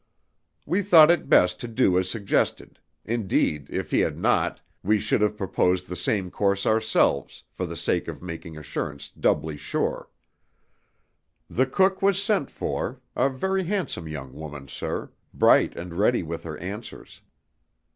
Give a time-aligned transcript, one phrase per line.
[0.65, 4.97] "We thought it best to do as he suggested indeed, if he had not, we
[4.99, 10.09] should have proposed the same course ourselves, for the sake of making assurance doubly sure.
[11.51, 16.41] The cook was sent for, a very handsome young woman, sir, bright and ready with
[16.45, 17.21] her answers.